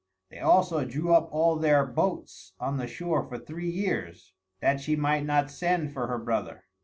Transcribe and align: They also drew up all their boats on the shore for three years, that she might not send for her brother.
They 0.31 0.39
also 0.39 0.83
drew 0.83 1.13
up 1.13 1.29
all 1.31 1.57
their 1.57 1.85
boats 1.85 2.53
on 2.59 2.77
the 2.77 2.87
shore 2.87 3.23
for 3.23 3.37
three 3.37 3.69
years, 3.69 4.33
that 4.59 4.81
she 4.81 4.95
might 4.95 5.25
not 5.27 5.51
send 5.51 5.93
for 5.93 6.07
her 6.07 6.17
brother. 6.17 6.63